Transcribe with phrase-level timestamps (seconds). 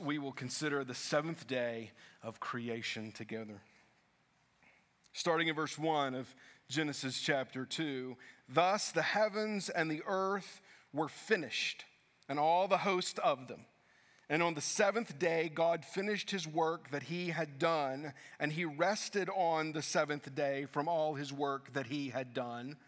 [0.00, 1.90] we will consider the seventh day
[2.22, 3.60] of creation together.
[5.12, 6.34] Starting in verse 1 of
[6.70, 8.16] Genesis chapter 2
[8.48, 10.62] Thus the heavens and the earth
[10.94, 11.84] were finished,
[12.30, 13.66] and all the host of them.
[14.30, 18.64] And on the seventh day, God finished his work that he had done, and he
[18.64, 22.78] rested on the seventh day from all his work that he had done.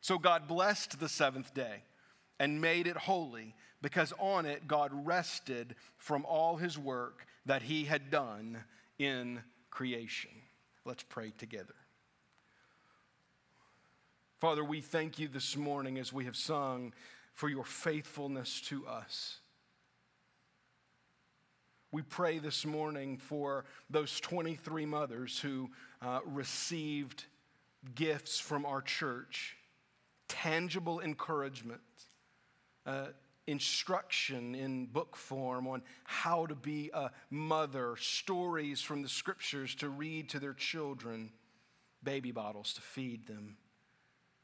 [0.00, 1.82] So God blessed the seventh day
[2.38, 7.84] and made it holy because on it God rested from all his work that he
[7.84, 8.64] had done
[8.98, 10.30] in creation.
[10.84, 11.74] Let's pray together.
[14.38, 16.92] Father, we thank you this morning as we have sung
[17.32, 19.38] for your faithfulness to us.
[21.92, 25.70] We pray this morning for those 23 mothers who
[26.02, 27.24] uh, received
[27.94, 29.56] gifts from our church,
[30.28, 31.80] tangible encouragement,
[32.84, 33.06] uh,
[33.46, 39.88] instruction in book form on how to be a mother, stories from the scriptures to
[39.88, 41.30] read to their children,
[42.02, 43.56] baby bottles to feed them,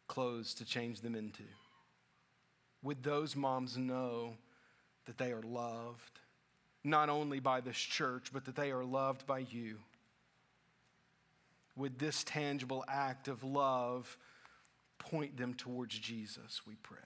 [0.07, 1.45] clothes to change them into.
[2.83, 4.35] Would those moms know
[5.07, 6.21] that they are loved,
[6.85, 9.79] not only by this church, but that they are loved by you?
[11.77, 14.17] Would this tangible act of love
[14.99, 16.99] point them towards Jesus, we pray?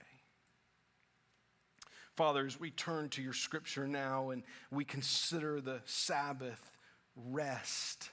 [2.17, 6.71] Father, as we turn to your scripture now and we consider the Sabbath
[7.15, 8.09] rest,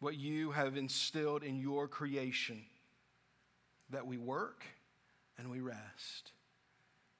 [0.00, 2.64] what you have instilled in your creation,
[3.90, 4.64] that we work
[5.38, 6.32] and we rest.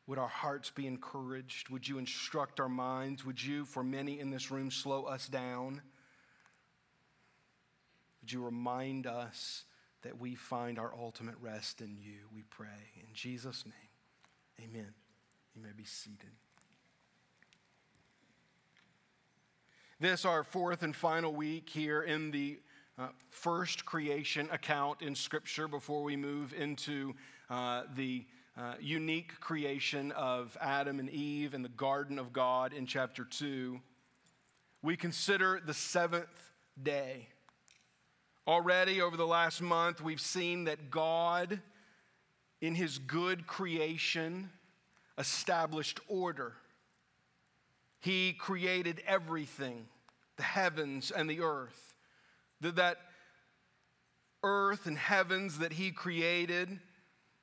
[0.09, 1.69] Would our hearts be encouraged?
[1.69, 3.25] Would you instruct our minds?
[3.25, 5.81] Would you, for many in this room, slow us down?
[8.21, 9.63] Would you remind us
[10.03, 12.93] that we find our ultimate rest in you, we pray.
[12.97, 14.95] In Jesus' name, amen.
[15.55, 16.31] You may be seated.
[19.99, 22.61] This, our fourth and final week here in the
[22.99, 27.15] uh, first creation account in Scripture before we move into
[27.49, 28.27] uh, the
[28.59, 33.81] uh, unique creation of Adam and Eve in the Garden of God in chapter 2.
[34.83, 37.29] We consider the seventh day.
[38.47, 41.61] Already over the last month, we've seen that God,
[42.61, 44.51] in his good creation,
[45.19, 46.55] established order.
[47.99, 49.87] He created everything,
[50.37, 51.95] the heavens and the earth.
[52.61, 52.99] That
[54.45, 56.79] earth and heavens that he created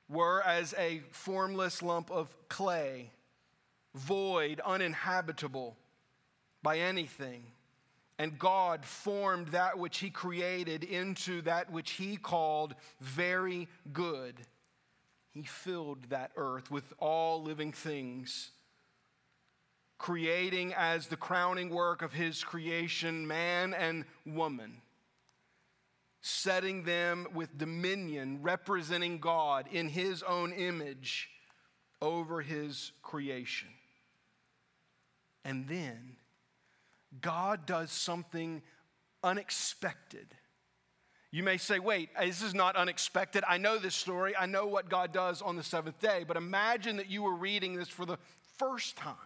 [0.08, 3.10] were as a formless lump of clay,
[3.94, 5.76] void, uninhabitable
[6.62, 7.44] by anything.
[8.18, 14.36] And God formed that which He created into that which He called very good.
[15.30, 18.52] He filled that earth with all living things,
[19.98, 24.80] creating as the crowning work of His creation man and woman,
[26.20, 31.30] setting them with dominion, representing God in His own image
[32.00, 33.70] over His creation.
[35.44, 36.16] And then,
[37.20, 38.62] God does something
[39.22, 40.34] unexpected.
[41.30, 43.42] You may say, wait, this is not unexpected.
[43.48, 44.36] I know this story.
[44.36, 46.24] I know what God does on the seventh day.
[46.26, 48.18] But imagine that you were reading this for the
[48.56, 49.16] first time.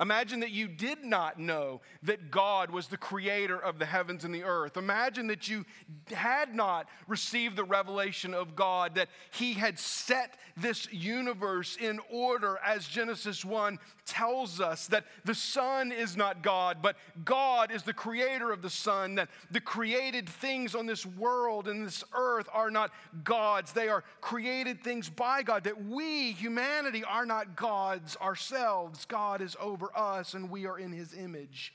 [0.00, 4.34] Imagine that you did not know that God was the creator of the heavens and
[4.34, 4.76] the earth.
[4.76, 5.64] Imagine that you
[6.12, 12.58] had not received the revelation of God, that He had set this universe in order,
[12.64, 17.92] as Genesis 1 tells us, that the sun is not God, but God is the
[17.92, 22.70] creator of the sun, that the created things on this world and this earth are
[22.70, 22.90] not
[23.22, 23.72] God's.
[23.72, 29.04] They are created things by God, that we, humanity, are not gods ourselves.
[29.06, 31.72] God is over over us and we are in his image.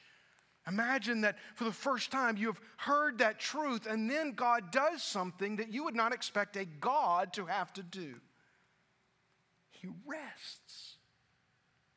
[0.68, 5.02] Imagine that for the first time you have heard that truth, and then God does
[5.02, 8.16] something that you would not expect a God to have to do.
[9.72, 10.96] He rests.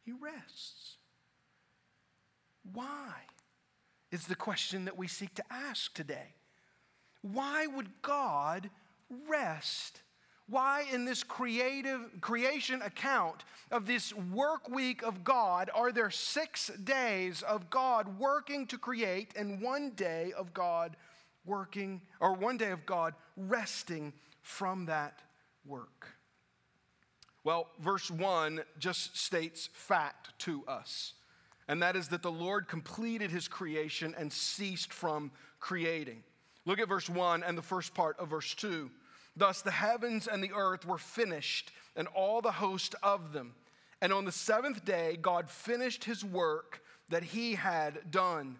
[0.04, 0.96] He rests.
[2.72, 3.12] Why?
[4.10, 6.34] Is the question that we seek to ask today.
[7.22, 8.70] Why would God
[9.28, 10.02] rest
[10.52, 16.70] why, in this creative creation account of this work week of God, are there six
[16.84, 20.94] days of God working to create and one day of God
[21.46, 24.12] working, or one day of God resting
[24.42, 25.20] from that
[25.64, 26.08] work?
[27.44, 31.14] Well, verse 1 just states fact to us,
[31.66, 36.22] and that is that the Lord completed his creation and ceased from creating.
[36.66, 38.90] Look at verse 1 and the first part of verse 2.
[39.36, 43.54] Thus the heavens and the earth were finished, and all the host of them.
[44.00, 48.56] And on the seventh day, God finished his work that he had done.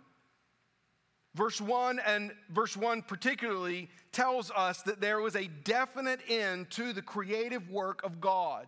[1.35, 6.93] Verse 1 and verse 1 particularly tells us that there was a definite end to
[6.93, 8.67] the creative work of God.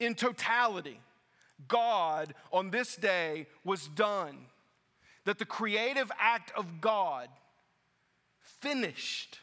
[0.00, 1.00] In totality,
[1.68, 4.46] God on this day was done.
[5.24, 7.28] That the creative act of God
[8.40, 9.38] finished.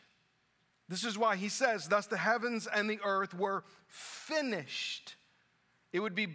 [0.89, 5.15] This is why he says, Thus the heavens and the earth were finished.
[5.93, 6.27] It would be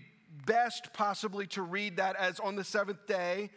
[0.46, 3.50] best possibly to read that as on the seventh day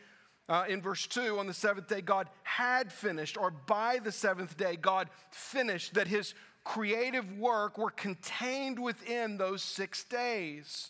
[0.49, 4.55] uh, in verse 2, on the seventh day, God had finished, or by the seventh
[4.55, 6.33] day, God finished, that his
[6.63, 10.89] creative work were contained within those six days.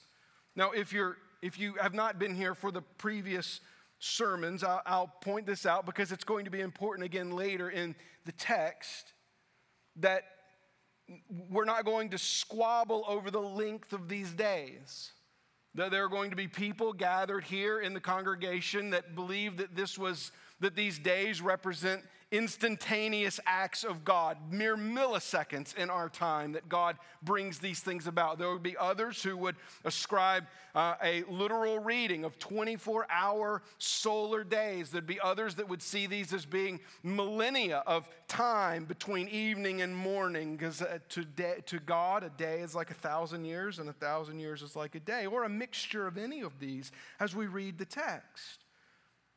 [0.55, 3.61] Now, if, you're, if you have not been here for the previous
[3.97, 7.95] sermons, I'll, I'll point this out because it's going to be important again later in
[8.25, 9.13] the text
[9.97, 10.23] that
[11.49, 15.11] we're not going to squabble over the length of these days.
[15.75, 19.75] That there are going to be people gathered here in the congregation that believe that
[19.75, 22.01] this was that these days represent
[22.31, 28.37] instantaneous acts of God, mere milliseconds in our time that God brings these things about.
[28.37, 30.45] There would be others who would ascribe
[30.75, 34.91] uh, a literal reading of 24 hour solar days.
[34.91, 39.95] There'd be others that would see these as being millennia of time between evening and
[39.95, 41.25] morning, because uh, to,
[41.65, 44.95] to God, a day is like a thousand years, and a thousand years is like
[44.95, 46.91] a day, or a mixture of any of these
[47.21, 48.65] as we read the text.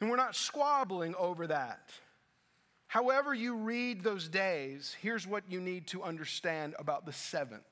[0.01, 1.91] And we're not squabbling over that.
[2.91, 7.63] However, you read those days, here's what you need to understand about the seventh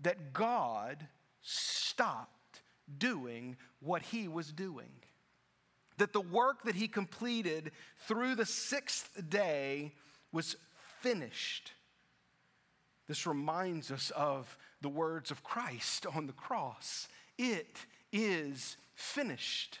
[0.00, 1.06] that God
[1.40, 2.60] stopped
[2.98, 4.90] doing what he was doing.
[5.96, 7.72] That the work that he completed
[8.06, 9.94] through the sixth day
[10.32, 10.56] was
[11.00, 11.72] finished.
[13.06, 17.08] This reminds us of the words of Christ on the cross
[17.38, 19.78] it is finished.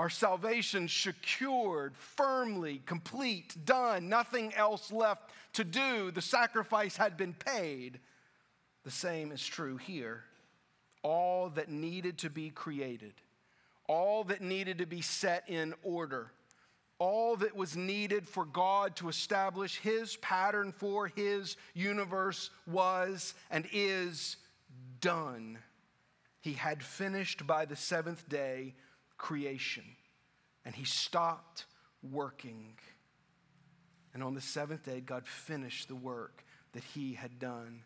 [0.00, 6.10] Our salvation secured, firmly, complete, done, nothing else left to do.
[6.10, 8.00] The sacrifice had been paid.
[8.82, 10.24] The same is true here.
[11.02, 13.12] All that needed to be created,
[13.88, 16.32] all that needed to be set in order,
[16.98, 23.68] all that was needed for God to establish His pattern for His universe was and
[23.70, 24.38] is
[25.02, 25.58] done.
[26.40, 28.72] He had finished by the seventh day
[29.20, 29.84] creation.
[30.64, 31.66] And he stopped
[32.02, 32.72] working.
[34.12, 37.82] And on the seventh day, God finished the work that he had done.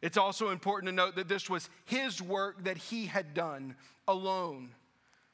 [0.00, 3.74] It's also important to note that this was his work that he had done
[4.08, 4.70] alone.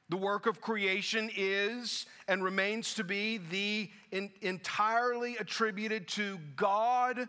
[0.09, 7.29] The work of creation is and remains to be the in, entirely attributed to God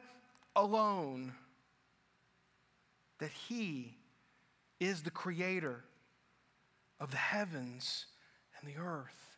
[0.55, 1.33] alone.
[3.19, 3.97] That he
[4.79, 5.83] is the creator
[6.99, 8.05] of the heavens
[8.59, 9.37] and the earth.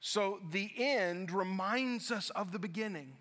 [0.00, 3.12] So the end reminds us of the beginning.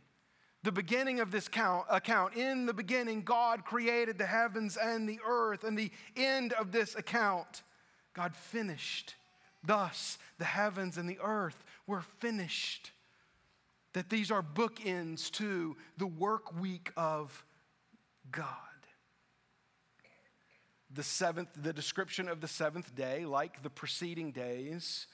[0.64, 5.20] The beginning of this count, account, in the beginning, God created the heavens and the
[5.26, 5.64] earth.
[5.64, 7.64] And the end of this account,
[8.14, 9.16] God finished.
[9.64, 12.92] Thus, the heavens and the earth were finished.
[13.94, 17.46] That these are bookends to the work week of
[18.32, 18.69] God
[20.94, 25.08] the seventh, the description of the seventh day, like the preceding days,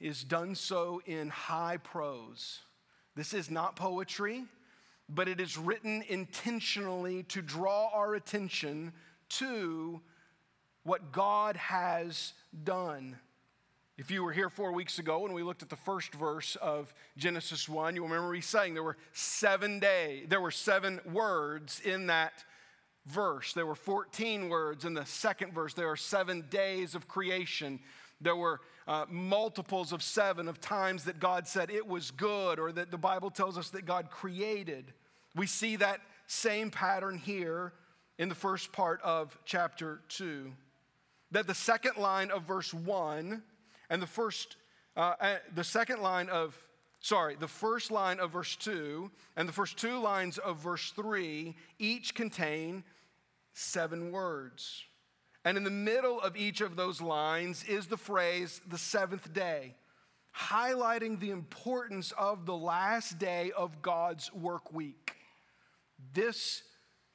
[0.00, 2.60] is done so in high prose.
[3.14, 4.44] This is not poetry,
[5.08, 8.92] but it is written intentionally to draw our attention
[9.28, 10.00] to
[10.82, 12.32] what God has
[12.64, 13.16] done.
[13.96, 16.92] If you were here four weeks ago when we looked at the first verse of
[17.16, 22.08] Genesis 1, you'll remember me saying there were seven day, there were seven words in
[22.08, 22.44] that
[23.06, 23.52] verse.
[23.52, 25.74] There were 14 words in the second verse.
[25.74, 27.80] There are seven days of creation.
[28.20, 32.72] There were uh, multiples of seven of times that God said it was good, or
[32.72, 34.92] that the Bible tells us that God created.
[35.34, 37.72] We see that same pattern here
[38.18, 40.52] in the first part of chapter 2.
[41.32, 43.42] That the second line of verse 1
[43.90, 44.56] and the first,
[44.96, 46.56] uh, uh the second line of
[47.04, 51.54] sorry, the first line of verse 2 and the first two lines of verse 3
[51.78, 52.82] each contain
[53.54, 54.84] seven words.
[55.44, 59.74] And in the middle of each of those lines is the phrase, the seventh day,
[60.36, 65.16] highlighting the importance of the last day of God's work week.
[66.12, 66.62] This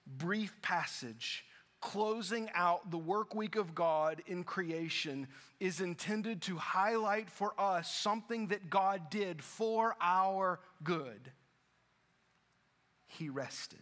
[0.07, 1.45] brief passage
[1.81, 5.27] closing out the work week of God in creation
[5.59, 11.31] is intended to highlight for us something that God did for our good.
[13.07, 13.79] He rested.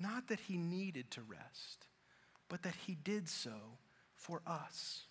[0.00, 1.86] Not that he needed to rest,
[2.48, 3.78] but that he did so
[4.16, 5.04] for us.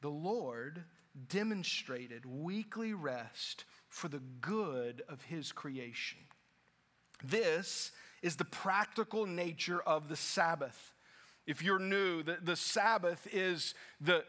[0.00, 0.84] The Lord
[1.28, 6.20] demonstrated weekly rest for the good of his creation.
[7.22, 7.90] This
[8.22, 10.92] is the practical nature of the Sabbath.
[11.46, 14.24] If you're new, the, the Sabbath is the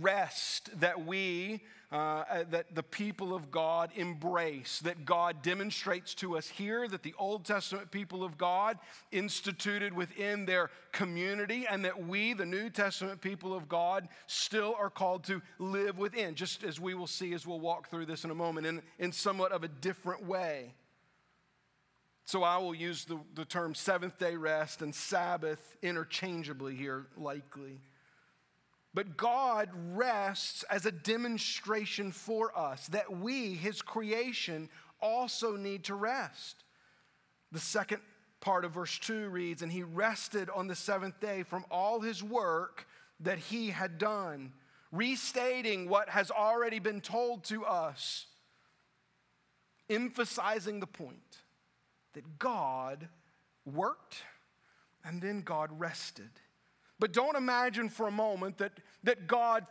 [0.00, 1.62] rest that we,
[1.92, 7.02] uh, uh, that the people of God embrace, that God demonstrates to us here, that
[7.02, 8.78] the Old Testament people of God
[9.10, 14.88] instituted within their community, and that we, the New Testament people of God, still are
[14.88, 18.30] called to live within, just as we will see as we'll walk through this in
[18.30, 20.72] a moment, in, in somewhat of a different way.
[22.24, 27.80] So I will use the, the term seventh day rest and Sabbath interchangeably here, likely.
[28.94, 34.68] But God rests as a demonstration for us that we, His creation,
[35.00, 36.64] also need to rest.
[37.52, 38.02] The second
[38.40, 42.22] part of verse 2 reads, And He rested on the seventh day from all His
[42.22, 42.86] work
[43.20, 44.52] that He had done,
[44.90, 48.26] restating what has already been told to us,
[49.88, 51.38] emphasizing the point
[52.12, 53.08] that God
[53.64, 54.22] worked
[55.04, 56.30] and then God rested.
[57.02, 59.66] But don't imagine for a moment that, that God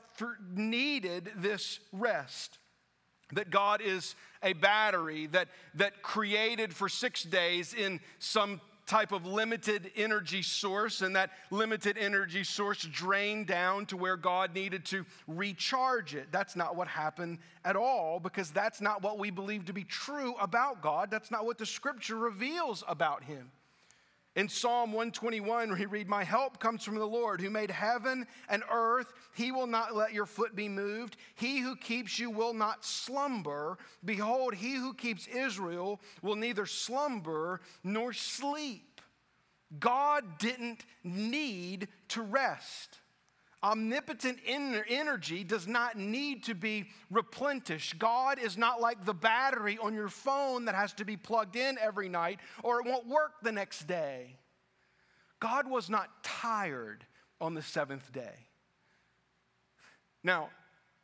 [0.54, 2.58] needed this rest.
[3.32, 9.26] That God is a battery that, that created for six days in some type of
[9.26, 15.06] limited energy source, and that limited energy source drained down to where God needed to
[15.26, 16.34] recharge it.
[16.34, 20.36] That's not what happened at all, because that's not what we believe to be true
[20.42, 21.10] about God.
[21.10, 23.52] That's not what the scripture reveals about Him.
[24.38, 28.64] In Psalm 121, we read, My help comes from the Lord who made heaven and
[28.72, 29.12] earth.
[29.36, 31.18] He will not let your foot be moved.
[31.36, 33.78] He who keeps you will not slumber.
[34.06, 39.02] Behold, he who keeps Israel will neither slumber nor sleep.
[39.80, 43.01] God didn't need to rest.
[43.64, 48.00] Omnipotent energy does not need to be replenished.
[48.00, 51.78] God is not like the battery on your phone that has to be plugged in
[51.80, 54.38] every night or it won't work the next day.
[55.40, 57.06] God was not tired
[57.40, 58.48] on the seventh day.
[60.24, 60.50] Now,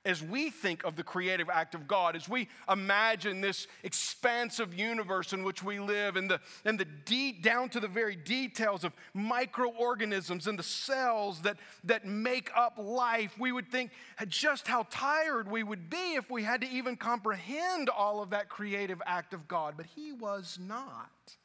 [0.07, 5.33] as we think of the creative act of God, as we imagine this expansive universe
[5.33, 8.93] in which we live, and the, and the de- down to the very details of
[9.13, 13.91] microorganisms and the cells that, that make up life, we would think
[14.29, 18.47] just how tired we would be if we had to even comprehend all of that
[18.47, 19.73] creative act of God.
[19.75, 21.35] But He was not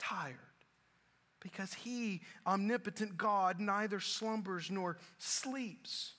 [0.00, 0.36] tired
[1.40, 6.14] because He, omnipotent God, neither slumbers nor sleeps.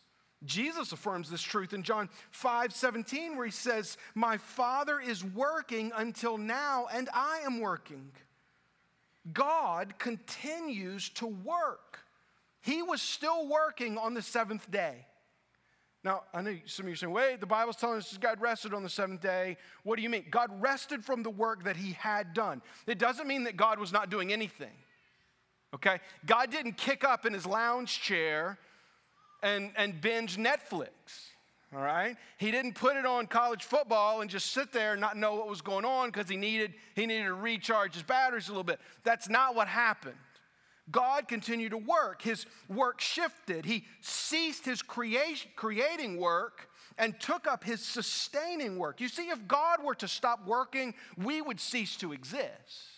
[0.46, 5.92] Jesus affirms this truth in John 5 17, where he says, My Father is working
[5.96, 8.12] until now, and I am working.
[9.32, 12.00] God continues to work.
[12.62, 15.06] He was still working on the seventh day.
[16.04, 18.74] Now, I know some of you are saying, wait, the Bible's telling us God rested
[18.74, 19.56] on the seventh day.
[19.84, 20.26] What do you mean?
[20.30, 22.62] God rested from the work that he had done.
[22.88, 24.74] It doesn't mean that God was not doing anything.
[25.74, 26.00] Okay?
[26.26, 28.60] God didn't kick up in his lounge chair
[29.44, 30.88] and, and binge Netflix.
[31.76, 32.16] All right?
[32.38, 35.48] He didn't put it on college football and just sit there and not know what
[35.50, 38.80] was going on because he needed, he needed to recharge his batteries a little bit.
[39.04, 40.16] That's not what happened.
[40.92, 42.22] God continued to work.
[42.22, 43.66] His work shifted.
[43.66, 49.02] He ceased his creation, creating work and took up his sustaining work.
[49.02, 52.93] You see, if God were to stop working, we would cease to exist.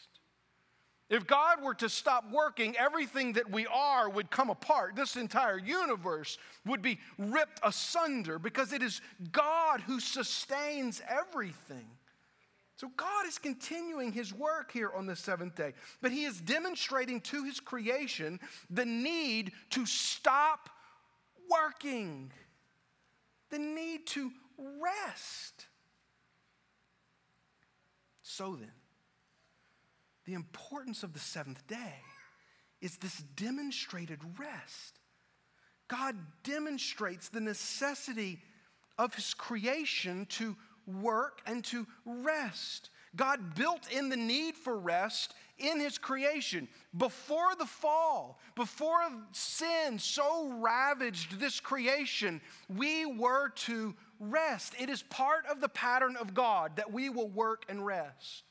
[1.10, 4.96] If God were to stop working, everything that we are would come apart.
[4.96, 11.86] This entire universe would be ripped asunder because it is God who sustains everything.
[12.78, 17.22] So God is continuing his work here on the seventh day, but he is demonstrating
[17.22, 20.70] to his creation the need to stop
[21.50, 22.32] working,
[23.50, 25.68] the need to rest.
[28.24, 28.72] So then,
[30.26, 32.02] the importance of the seventh day
[32.82, 35.00] is this demonstrated rest.
[35.88, 38.40] God demonstrates the necessity
[38.98, 40.56] of his creation to
[40.88, 42.90] work and to rest.
[43.16, 46.68] God built in the need for rest in his creation.
[46.98, 49.00] Before the fall, before
[49.32, 54.74] sin so ravaged this creation, we were to rest.
[54.80, 58.44] It is part of the pattern of God that we will work and rest.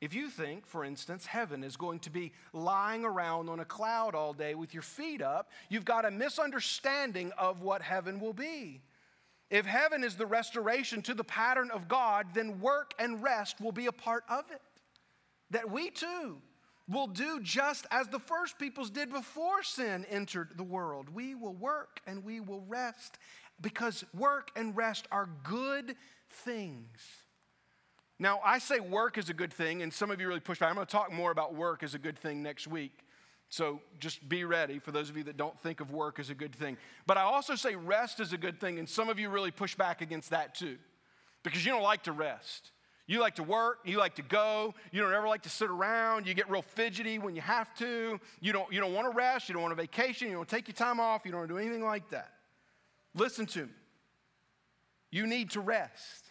[0.00, 4.14] If you think, for instance, heaven is going to be lying around on a cloud
[4.14, 8.80] all day with your feet up, you've got a misunderstanding of what heaven will be.
[9.50, 13.72] If heaven is the restoration to the pattern of God, then work and rest will
[13.72, 14.60] be a part of it.
[15.50, 16.42] That we too,
[16.88, 21.08] will do just as the first peoples did before sin entered the world.
[21.10, 23.18] We will work and we will rest
[23.60, 25.96] because work and rest are good
[26.30, 27.17] things.
[28.18, 30.70] Now, I say work is a good thing, and some of you really push back.
[30.70, 33.04] I'm going to talk more about work as a good thing next week.
[33.48, 36.34] So just be ready for those of you that don't think of work as a
[36.34, 36.76] good thing.
[37.06, 39.74] But I also say rest is a good thing, and some of you really push
[39.74, 40.76] back against that too,
[41.42, 42.72] because you don't like to rest.
[43.06, 46.26] You like to work, you like to go, you don't ever like to sit around,
[46.26, 49.48] you get real fidgety when you have to, you don't, you don't want to rest,
[49.48, 51.82] you don't want a vacation, you don't take your time off, you don't do anything
[51.82, 52.32] like that.
[53.14, 53.72] Listen to me.
[55.10, 56.27] You need to rest.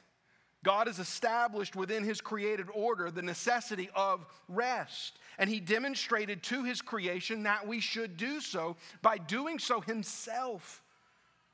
[0.68, 5.18] God has established within his created order the necessity of rest.
[5.38, 10.84] And he demonstrated to his creation that we should do so by doing so himself.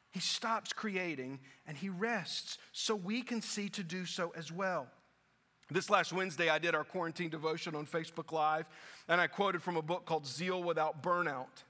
[0.09, 4.87] He stops creating and he rests so we can see to do so as well.
[5.69, 8.65] This last Wednesday, I did our quarantine devotion on Facebook Live,
[9.07, 11.61] and I quoted from a book called Zeal Without Burnout.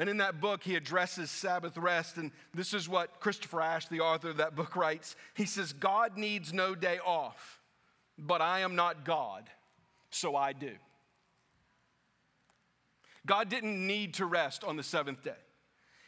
[0.00, 2.16] And in that book, he addresses Sabbath rest.
[2.16, 5.14] And this is what Christopher Ash, the author of that book, writes.
[5.34, 7.60] He says, God needs no day off,
[8.18, 9.50] but I am not God,
[10.08, 10.72] so I do.
[13.26, 15.36] God didn't need to rest on the seventh day.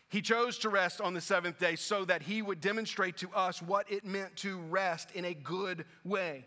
[0.09, 3.61] He chose to rest on the seventh day so that he would demonstrate to us
[3.61, 6.47] what it meant to rest in a good way.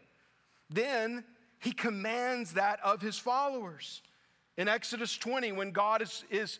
[0.71, 1.23] Then
[1.59, 4.01] he commands that of his followers.
[4.57, 6.59] In Exodus 20, when God is, is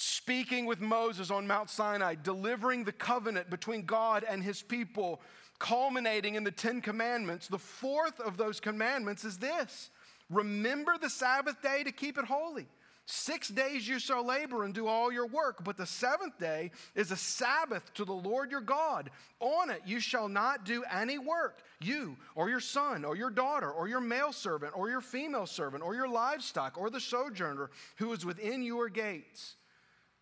[0.00, 5.20] speaking with Moses on Mount Sinai, delivering the covenant between God and his people,
[5.58, 7.48] culminating in the Ten Commandments.
[7.48, 9.90] The fourth of those commandments is this
[10.30, 12.66] Remember the Sabbath day to keep it holy.
[13.04, 17.10] Six days you shall labor and do all your work, but the seventh day is
[17.10, 19.10] a Sabbath to the Lord your God.
[19.40, 23.70] On it you shall not do any work, you or your son or your daughter
[23.70, 28.12] or your male servant or your female servant or your livestock or the sojourner who
[28.12, 29.56] is within your gates.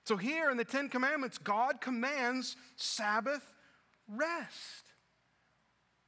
[0.08, 3.42] So, here in the Ten Commandments, God commands Sabbath
[4.08, 4.84] rest.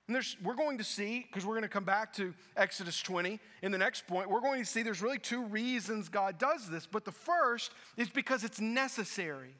[0.09, 3.73] And we're going to see, because we're going to come back to Exodus 20 in
[3.73, 6.87] the next point, we're going to see there's really two reasons God does this.
[6.87, 9.55] But the first is because it's necessary.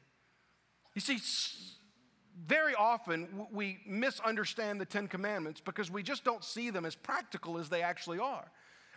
[0.95, 1.19] You see,
[2.43, 7.59] very often we misunderstand the Ten Commandments because we just don't see them as practical
[7.59, 8.51] as they actually are.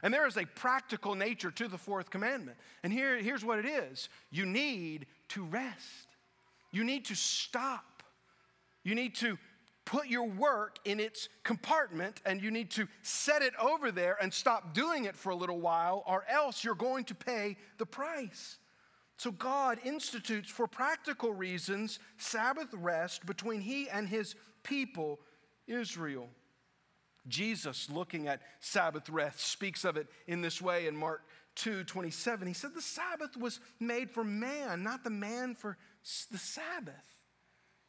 [0.04, 2.58] And there is a practical nature to the fourth commandment.
[2.82, 6.08] And here, here's what it is you need to rest,
[6.70, 8.02] you need to stop,
[8.84, 9.38] you need to
[9.86, 14.32] put your work in its compartment and you need to set it over there and
[14.32, 18.58] stop doing it for a little while, or else you're going to pay the price.
[19.16, 25.18] So, God institutes for practical reasons Sabbath rest between He and His people,
[25.66, 26.28] Israel.
[27.26, 31.22] Jesus, looking at Sabbath rest, speaks of it in this way in Mark
[31.56, 32.46] 2 27.
[32.46, 35.76] He said, The Sabbath was made for man, not the man for
[36.30, 37.14] the Sabbath.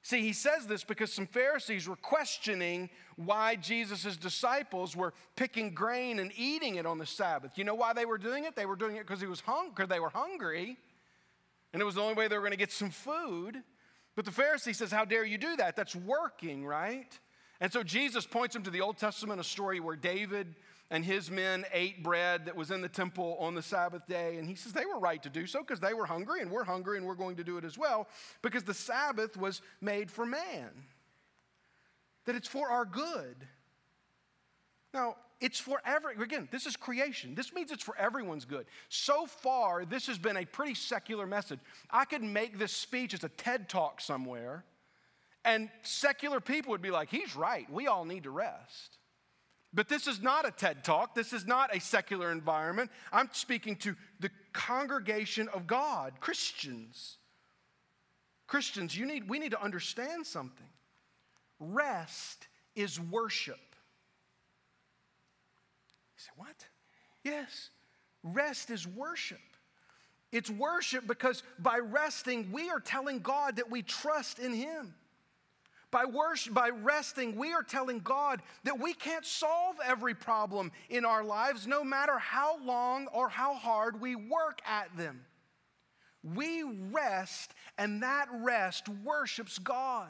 [0.01, 6.19] See, he says this because some Pharisees were questioning why Jesus' disciples were picking grain
[6.19, 7.57] and eating it on the Sabbath.
[7.57, 8.55] You know why they were doing it?
[8.55, 10.77] They were doing it because he was hung- they were hungry,
[11.73, 13.63] and it was the only way they were going to get some food.
[14.15, 15.75] But the Pharisee says, How dare you do that?
[15.75, 17.19] That's working, right?
[17.61, 20.55] And so Jesus points him to the Old Testament, a story where David
[20.91, 24.37] and his men ate bread that was in the temple on the Sabbath day.
[24.37, 26.63] And he says they were right to do so because they were hungry and we're
[26.63, 28.07] hungry and we're going to do it as well
[28.41, 30.69] because the Sabbath was made for man,
[32.25, 33.47] that it's for our good.
[34.93, 37.35] Now, it's for every, again, this is creation.
[37.35, 38.65] This means it's for everyone's good.
[38.87, 41.59] So far, this has been a pretty secular message.
[41.89, 44.63] I could make this speech as a TED talk somewhere
[45.45, 47.71] and secular people would be like, he's right.
[47.71, 48.97] We all need to rest.
[49.73, 51.15] But this is not a TED talk.
[51.15, 52.89] This is not a secular environment.
[53.11, 57.17] I'm speaking to the congregation of God, Christians.
[58.47, 60.67] Christians, you need, we need to understand something.
[61.59, 63.59] Rest is worship.
[66.15, 66.65] You say, what?
[67.23, 67.69] Yes,
[68.23, 69.39] rest is worship.
[70.31, 74.93] It's worship because by resting, we are telling God that we trust in Him.
[75.95, 81.05] By worship, by resting, we are telling God that we can't solve every problem in
[81.05, 85.21] our lives, no matter how long or how hard we work at them.
[86.21, 90.09] We rest, and that rest worships God.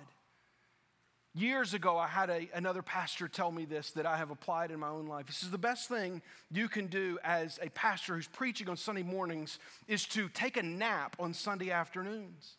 [1.36, 4.80] Years ago, I had a, another pastor tell me this that I have applied in
[4.80, 5.28] my own life.
[5.28, 9.04] He says, The best thing you can do as a pastor who's preaching on Sunday
[9.04, 12.56] mornings is to take a nap on Sunday afternoons.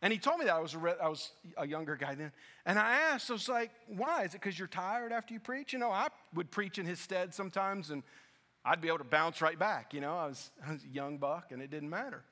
[0.00, 2.30] And he told me that I was a, re- I was a younger guy then.
[2.64, 4.24] And I asked, I was like, why?
[4.24, 5.72] Is it because you're tired after you preach?
[5.72, 8.04] You know, I would preach in his stead sometimes, and
[8.64, 9.94] I'd be able to bounce right back.
[9.94, 12.22] You know, I was, I was a young buck and it didn't matter.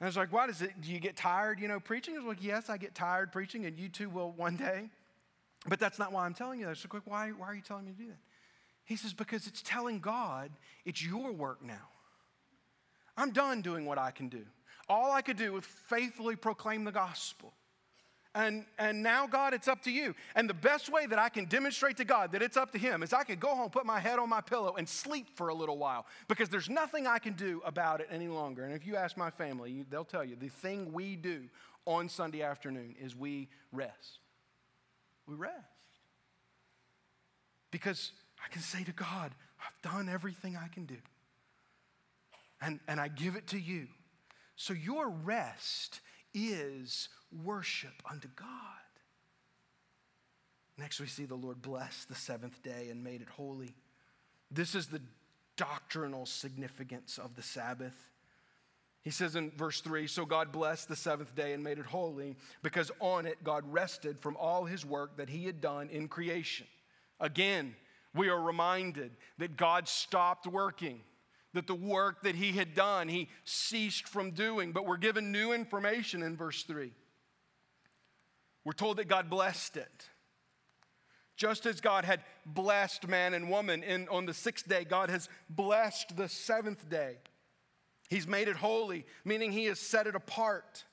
[0.00, 2.14] And I was like, why does it, do you get tired, you know, preaching?
[2.14, 4.90] I was like, yes, I get tired preaching and you too will one day.
[5.66, 6.76] But that's not why I'm telling you that.
[6.76, 8.18] So, like, why, why are you telling me to do that?
[8.84, 10.50] He says, because it's telling God
[10.84, 11.88] it's your work now.
[13.16, 14.44] I'm done doing what I can do.
[14.88, 17.52] All I could do was faithfully proclaim the gospel.
[18.36, 20.12] And, and now, God, it's up to you.
[20.34, 23.04] And the best way that I can demonstrate to God that it's up to Him
[23.04, 25.54] is I can go home, put my head on my pillow, and sleep for a
[25.54, 28.64] little while because there's nothing I can do about it any longer.
[28.64, 31.44] And if you ask my family, they'll tell you the thing we do
[31.86, 34.18] on Sunday afternoon is we rest.
[35.28, 35.54] We rest.
[37.70, 38.10] Because
[38.44, 40.96] I can say to God, I've done everything I can do.
[42.60, 43.86] And, and I give it to you.
[44.56, 46.00] So your rest
[46.32, 47.08] is
[47.44, 48.48] worship unto God.
[50.76, 53.74] Next, we see the Lord bless the seventh day and made it holy.
[54.50, 55.00] This is the
[55.56, 58.10] doctrinal significance of the Sabbath.
[59.02, 62.36] He says in verse 3 So God blessed the seventh day and made it holy,
[62.62, 66.66] because on it God rested from all his work that he had done in creation.
[67.20, 67.76] Again,
[68.14, 71.00] we are reminded that God stopped working
[71.54, 74.72] that the work that he had done, he ceased from doing.
[74.72, 76.92] But we're given new information in verse 3.
[78.64, 80.08] We're told that God blessed it.
[81.36, 85.28] Just as God had blessed man and woman in, on the sixth day, God has
[85.50, 87.16] blessed the seventh day.
[88.08, 90.84] He's made it holy, meaning He has set it apart.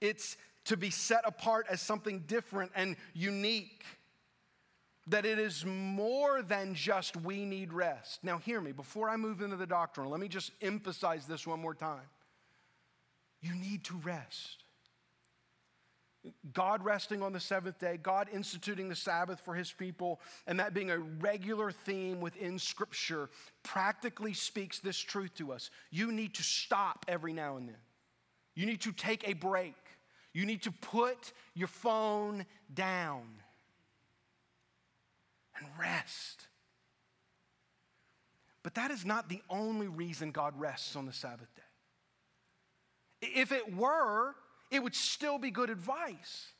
[0.00, 3.84] It's to be set apart as something different and unique
[5.10, 8.20] that it is more than just we need rest.
[8.22, 11.60] Now, hear me, before I move into the doctrine, let me just emphasize this one
[11.60, 12.08] more time.
[13.40, 14.64] You need to rest.
[16.52, 20.74] God resting on the seventh day, God instituting the Sabbath for his people, and that
[20.74, 23.30] being a regular theme within Scripture
[23.62, 25.70] practically speaks this truth to us.
[25.90, 27.76] You need to stop every now and then.
[28.54, 29.74] You need to take a break.
[30.34, 33.24] You need to put your phone down
[35.60, 36.48] and rest.
[38.62, 41.62] But that is not the only reason God rests on the Sabbath day.
[43.22, 44.34] If it were,
[44.70, 46.52] it would still be good advice.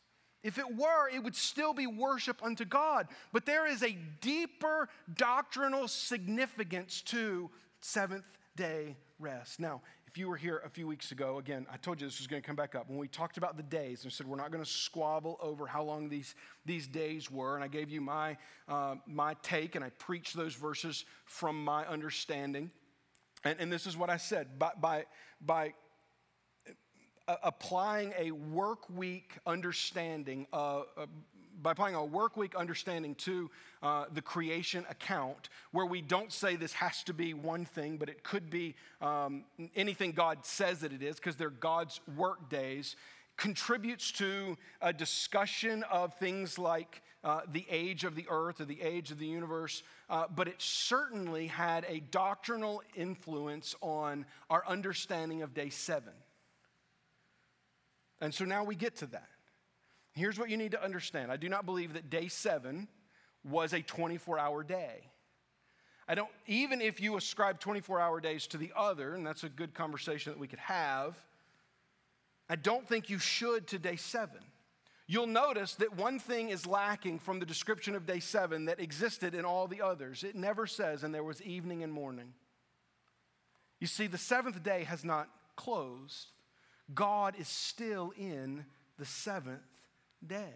[0.43, 3.09] If it were, it would still be worship unto God.
[3.33, 8.25] But there is a deeper doctrinal significance to seventh
[8.57, 9.61] day rest.
[9.61, 12.27] Now, if you were here a few weeks ago, again, I told you this was
[12.27, 12.89] going to come back up.
[12.89, 15.85] When we talked about the days and said we're not going to squabble over how
[15.85, 16.35] long these,
[16.67, 20.57] these days were, and I gave you my, uh, my take and I preached those
[20.57, 22.73] verses from my understanding.
[23.45, 25.05] And, and this is what I said by, by,
[25.41, 25.75] by
[27.45, 31.07] applying a work week understanding, uh, uh,
[31.63, 33.51] by applying a work week understanding to
[33.83, 38.09] uh, the creation account, where we don't say this has to be one thing, but
[38.09, 39.45] it could be um,
[39.77, 42.97] anything God says that it is, because they're God's work days,
[43.37, 48.81] contributes to a discussion of things like uh, the age of the earth or the
[48.81, 55.43] age of the universe, uh, but it certainly had a doctrinal influence on our understanding
[55.43, 56.13] of day seven.
[58.21, 59.29] And so now we get to that.
[60.13, 62.89] Here's what you need to understand I do not believe that day seven
[63.45, 65.11] was a 24 hour day.
[66.09, 69.49] I don't, even if you ascribe 24 hour days to the other, and that's a
[69.49, 71.17] good conversation that we could have,
[72.49, 74.41] I don't think you should to day seven.
[75.07, 79.35] You'll notice that one thing is lacking from the description of day seven that existed
[79.35, 80.25] in all the others.
[80.25, 82.33] It never says, and there was evening and morning.
[83.79, 86.33] You see, the seventh day has not closed,
[86.93, 88.65] God is still in
[88.99, 89.63] the seventh
[90.27, 90.55] day.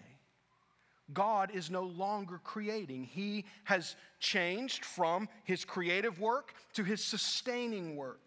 [1.12, 3.04] God is no longer creating.
[3.04, 8.20] He has changed from his creative work to his sustaining work.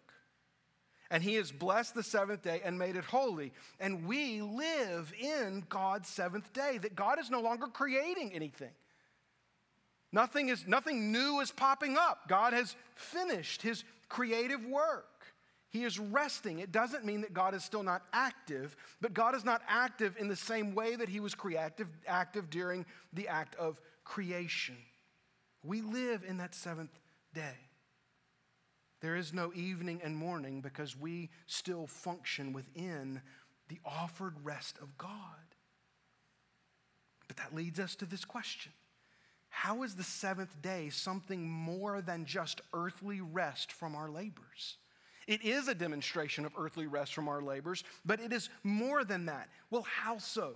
[1.10, 3.52] And he has blessed the seventh day and made it holy.
[3.80, 8.70] And we live in God's seventh day, that God is no longer creating anything.
[10.12, 12.28] Nothing, is, nothing new is popping up.
[12.28, 15.17] God has finished his creative work.
[15.70, 16.60] He is resting.
[16.60, 20.28] It doesn't mean that God is still not active, but God is not active in
[20.28, 24.76] the same way that he was creative, active during the act of creation.
[25.62, 26.98] We live in that seventh
[27.34, 27.56] day.
[29.00, 33.20] There is no evening and morning because we still function within
[33.68, 35.10] the offered rest of God.
[37.28, 38.72] But that leads us to this question
[39.50, 44.78] How is the seventh day something more than just earthly rest from our labors?
[45.28, 49.26] It is a demonstration of earthly rest from our labors, but it is more than
[49.26, 49.48] that.
[49.70, 50.54] Well, how so?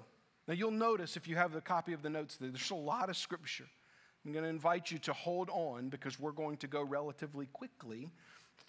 [0.49, 3.09] Now, you'll notice if you have the copy of the notes there, there's a lot
[3.09, 3.69] of scripture
[4.25, 8.09] I'm going to invite you to hold on because we're going to go relatively quickly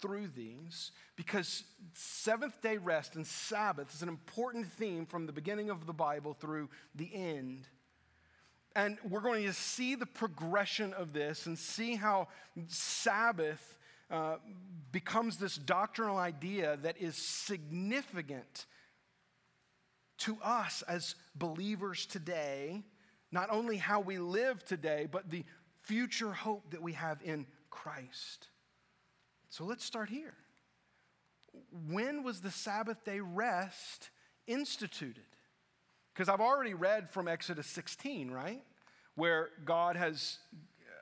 [0.00, 1.62] through these because
[1.92, 6.34] seventh day rest and Sabbath is an important theme from the beginning of the Bible
[6.34, 7.68] through the end.
[8.74, 12.26] And we're going to see the progression of this and see how
[12.66, 13.78] Sabbath
[14.92, 18.66] becomes this doctrinal idea that is significant
[20.18, 22.82] to us as believers today,
[23.32, 25.44] not only how we live today, but the
[25.82, 28.48] future hope that we have in Christ.
[29.48, 30.34] So let's start here.
[31.88, 34.10] When was the Sabbath day rest
[34.46, 35.24] instituted?
[36.12, 38.62] Because I've already read from Exodus 16, right?
[39.16, 40.38] Where God has,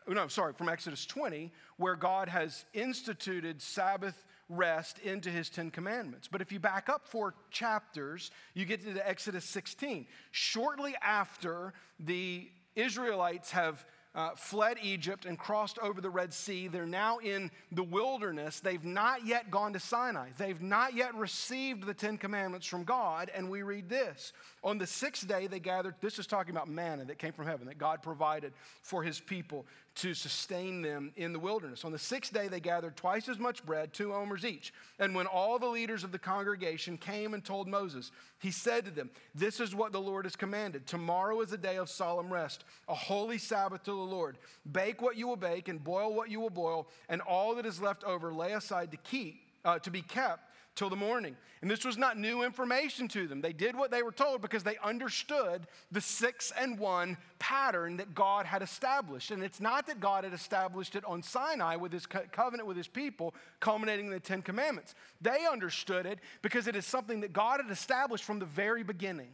[0.08, 6.28] no, sorry, from Exodus 20, where God has instituted Sabbath rest into his Ten Commandments.
[6.30, 10.06] But if you back up four chapters, you get to Exodus 16.
[10.30, 13.84] Shortly after the Israelites have
[14.14, 16.68] uh, fled Egypt and crossed over the Red Sea.
[16.68, 18.60] They're now in the wilderness.
[18.60, 20.30] They've not yet gone to Sinai.
[20.36, 23.30] They've not yet received the Ten Commandments from God.
[23.34, 27.06] And we read this On the sixth day, they gathered, this is talking about manna
[27.06, 31.38] that came from heaven, that God provided for his people to sustain them in the
[31.38, 31.84] wilderness.
[31.84, 34.72] On the sixth day, they gathered twice as much bread, two omers each.
[34.98, 38.90] And when all the leaders of the congregation came and told Moses, he said to
[38.90, 40.86] them, This is what the Lord has commanded.
[40.86, 44.38] Tomorrow is a day of solemn rest, a holy Sabbath to the Lord.
[44.70, 47.80] Bake what you will bake and boil what you will boil, and all that is
[47.80, 51.36] left over lay aside to keep, uh, to be kept till the morning.
[51.60, 53.40] And this was not new information to them.
[53.40, 58.14] They did what they were told because they understood the six and one pattern that
[58.14, 59.30] God had established.
[59.30, 62.88] And it's not that God had established it on Sinai with his covenant with his
[62.88, 64.94] people, culminating in the Ten Commandments.
[65.20, 69.30] They understood it because it is something that God had established from the very beginning.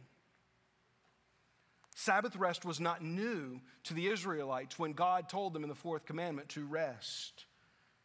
[1.95, 6.05] Sabbath rest was not new to the Israelites when God told them in the fourth
[6.05, 7.45] commandment to rest.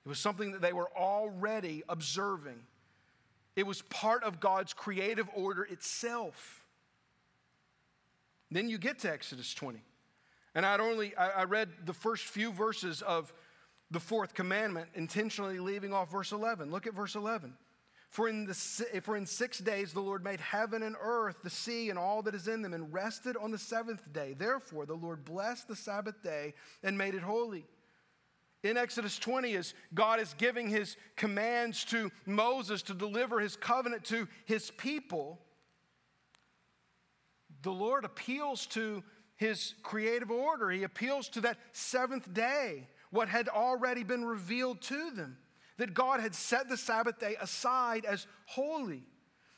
[0.05, 2.61] It was something that they were already observing.
[3.57, 6.65] It was part of God's creative order itself.
[8.51, 9.81] Then you get to Exodus 20.
[10.55, 13.33] And I'd only, I, I read the first few verses of
[13.91, 16.71] the fourth commandment, intentionally leaving off verse 11.
[16.71, 17.55] Look at verse 11.
[18.11, 18.55] For in, the,
[19.03, 22.35] for in six days the Lord made heaven and earth, the sea, and all that
[22.35, 24.35] is in them, and rested on the seventh day.
[24.39, 27.65] Therefore, the Lord blessed the Sabbath day and made it holy
[28.65, 34.05] in Exodus 20 as God is giving his commands to Moses to deliver his covenant
[34.05, 35.39] to his people,
[37.63, 39.05] the Lord appeals to
[39.37, 40.71] his creative order.
[40.71, 45.37] He appeals to that seventh day, what had already been revealed to them,
[45.77, 49.03] that God had set the Sabbath day aside as holy.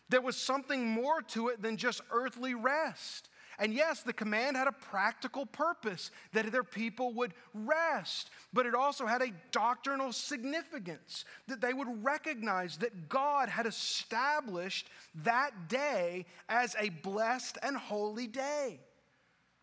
[0.08, 3.28] There was something more to it than just earthly rest.
[3.58, 8.74] And yes, the command had a practical purpose that their people would rest, but it
[8.74, 16.26] also had a doctrinal significance that they would recognize that God had established that day
[16.48, 18.80] as a blessed and holy day,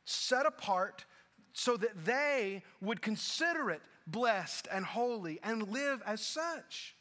[0.06, 1.06] set apart
[1.54, 6.96] so that they would consider it blessed and holy and live as such.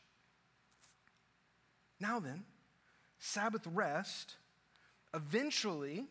[1.98, 2.44] Now then,
[3.18, 4.37] Sabbath rest
[5.14, 6.05] eventually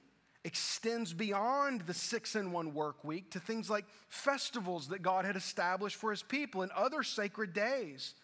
[0.43, 5.35] extends beyond the six in one work week to things like festivals that God had
[5.35, 8.15] established for his people and other sacred days.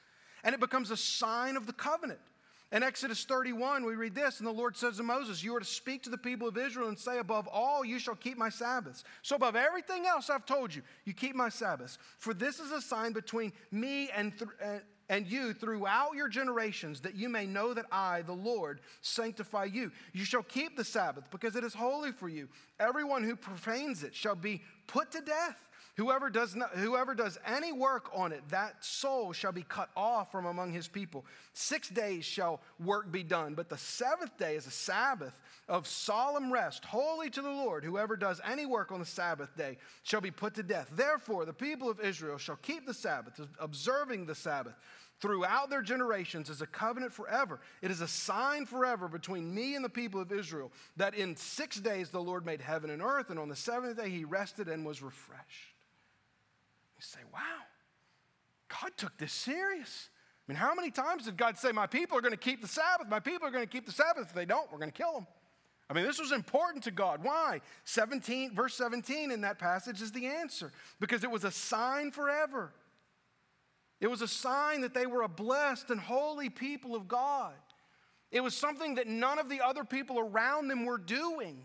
[0.44, 2.20] And it becomes a sign of the covenant.
[2.72, 5.66] In Exodus 31, we read this, and the Lord says to Moses, You are to
[5.66, 9.06] speak to the people of Israel and say, Above all, you shall keep my Sabbaths.
[9.22, 11.98] So, above everything else I've told you, you keep my Sabbaths.
[12.18, 17.16] For this is a sign between me and, th- and you throughout your generations, that
[17.16, 19.92] you may know that I, the Lord, sanctify you.
[20.14, 22.48] You shall keep the Sabbath because it is holy for you.
[22.80, 25.67] Everyone who profanes it shall be put to death.
[25.98, 30.32] Whoever does, not, whoever does any work on it, that soul shall be cut off
[30.32, 31.26] from among his people.
[31.54, 35.34] Six days shall work be done, but the seventh day is a Sabbath
[35.68, 37.84] of solemn rest, holy to the Lord.
[37.84, 40.88] Whoever does any work on the Sabbath day shall be put to death.
[40.92, 44.76] Therefore, the people of Israel shall keep the Sabbath, observing the Sabbath
[45.20, 47.60] throughout their generations as a covenant forever.
[47.82, 51.80] It is a sign forever between me and the people of Israel that in six
[51.80, 54.86] days the Lord made heaven and earth, and on the seventh day he rested and
[54.86, 55.74] was refreshed.
[56.98, 57.64] You say, wow,
[58.82, 60.10] God took this serious.
[60.48, 62.68] I mean, how many times did God say, My people are going to keep the
[62.68, 63.08] Sabbath?
[63.10, 64.28] My people are going to keep the Sabbath.
[64.30, 65.28] If they don't, we're going to kill them.
[65.90, 67.24] I mean, this was important to God.
[67.24, 67.62] Why?
[67.86, 70.72] 17, verse 17 in that passage is the answer.
[71.00, 72.74] Because it was a sign forever.
[74.00, 77.54] It was a sign that they were a blessed and holy people of God.
[78.32, 81.64] It was something that none of the other people around them were doing.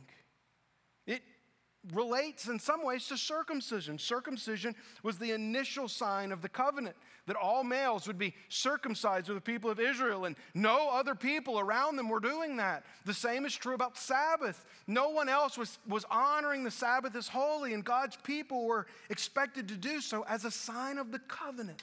[1.92, 3.98] Relates in some ways to circumcision.
[3.98, 6.94] Circumcision was the initial sign of the covenant
[7.26, 11.58] that all males would be circumcised with the people of Israel, and no other people
[11.58, 12.84] around them were doing that.
[13.04, 14.64] The same is true about Sabbath.
[14.86, 19.68] No one else was, was honoring the Sabbath as holy, and God's people were expected
[19.68, 21.82] to do so as a sign of the covenant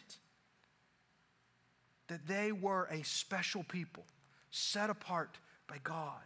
[2.08, 4.06] that they were a special people
[4.50, 6.24] set apart by God.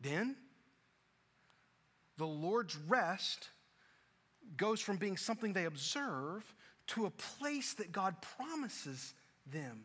[0.00, 0.36] Then,
[2.18, 3.48] the Lord's rest
[4.56, 6.44] goes from being something they observe
[6.88, 9.14] to a place that God promises
[9.46, 9.84] them.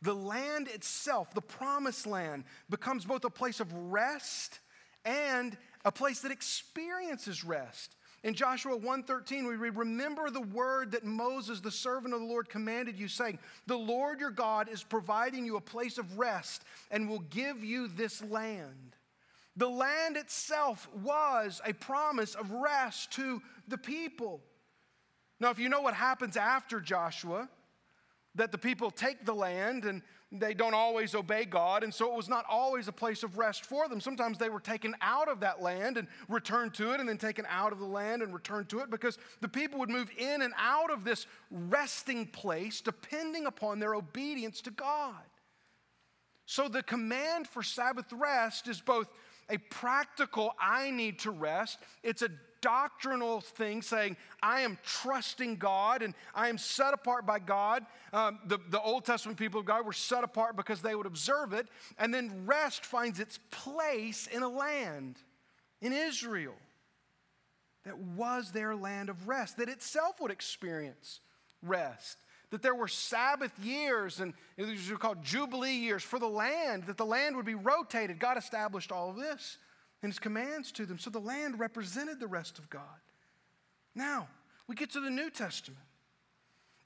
[0.00, 4.60] The land itself, the promised land, becomes both a place of rest
[5.04, 7.96] and a place that experiences rest.
[8.24, 12.48] In Joshua 1:13 we read remember the word that Moses the servant of the Lord
[12.48, 17.08] commanded you saying the Lord your God is providing you a place of rest and
[17.08, 18.96] will give you this land.
[19.56, 24.40] The land itself was a promise of rest to the people.
[25.40, 27.48] Now, if you know what happens after Joshua,
[28.34, 30.02] that the people take the land and
[30.34, 33.66] they don't always obey God, and so it was not always a place of rest
[33.66, 34.00] for them.
[34.00, 37.44] Sometimes they were taken out of that land and returned to it, and then taken
[37.50, 40.54] out of the land and returned to it because the people would move in and
[40.56, 45.20] out of this resting place depending upon their obedience to God.
[46.46, 49.08] So the command for Sabbath rest is both
[49.48, 51.78] a practical, I need to rest.
[52.02, 57.38] It's a doctrinal thing saying, I am trusting God and I am set apart by
[57.38, 57.84] God.
[58.12, 61.52] Um, the, the Old Testament people of God were set apart because they would observe
[61.52, 61.66] it.
[61.98, 65.18] And then rest finds its place in a land,
[65.80, 66.54] in Israel,
[67.84, 71.20] that was their land of rest, that itself would experience
[71.62, 72.18] rest
[72.52, 76.98] that there were Sabbath years and these are called Jubilee years for the land, that
[76.98, 78.18] the land would be rotated.
[78.18, 79.56] God established all of this
[80.02, 80.98] in His commands to them.
[80.98, 82.82] So the land represented the rest of God.
[83.94, 84.28] Now,
[84.68, 85.80] we get to the New Testament.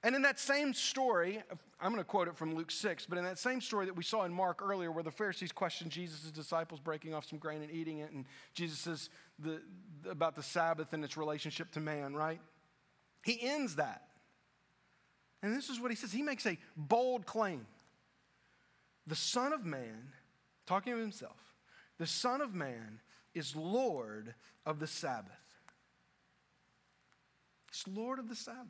[0.05, 1.43] And in that same story,
[1.81, 4.05] I'm going to quote it from Luke 6, but in that same story that we
[4.05, 7.73] saw in Mark earlier, where the Pharisees questioned Jesus' disciples breaking off some grain and
[7.73, 8.25] eating it, and
[8.55, 9.61] Jesus says the,
[10.09, 12.41] about the Sabbath and its relationship to man, right?
[13.25, 14.03] He ends that
[15.43, 16.13] and this is what he says.
[16.13, 17.67] He makes a bold claim.
[19.07, 20.13] The Son of Man,
[20.67, 21.37] talking of himself,
[21.99, 23.01] the Son of Man
[23.35, 25.33] is Lord of the Sabbath.
[27.71, 28.67] He's Lord of the Sabbath.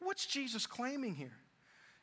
[0.00, 1.38] What's Jesus claiming here?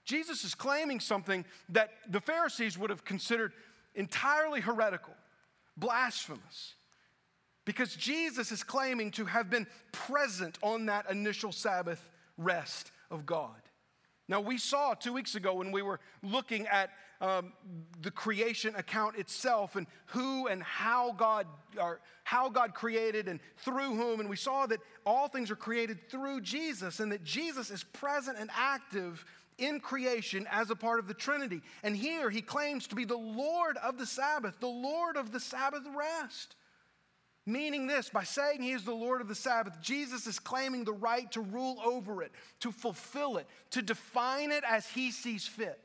[0.05, 3.51] Jesus is claiming something that the Pharisees would have considered
[3.93, 5.13] entirely heretical,
[5.77, 6.73] blasphemous.
[7.65, 13.61] Because Jesus is claiming to have been present on that initial Sabbath rest of God.
[14.27, 17.51] Now, we saw two weeks ago when we were looking at um,
[18.01, 21.47] the creation account itself and who and how God,
[21.81, 26.09] or how God created and through whom, and we saw that all things are created
[26.09, 29.25] through Jesus and that Jesus is present and active
[29.57, 31.61] in creation as a part of the Trinity.
[31.81, 35.39] And here he claims to be the Lord of the Sabbath, the Lord of the
[35.39, 36.55] Sabbath rest.
[37.49, 40.93] Meaning this, by saying he is the Lord of the Sabbath, Jesus is claiming the
[40.93, 45.79] right to rule over it, to fulfill it, to define it as he sees fit.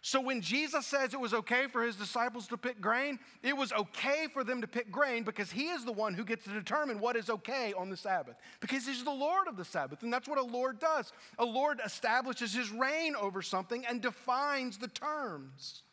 [0.00, 3.72] So when Jesus says it was okay for his disciples to pick grain, it was
[3.72, 6.98] okay for them to pick grain because he is the one who gets to determine
[6.98, 8.34] what is okay on the Sabbath.
[8.58, 11.12] Because he's the Lord of the Sabbath, and that's what a Lord does.
[11.38, 15.84] A Lord establishes his reign over something and defines the terms,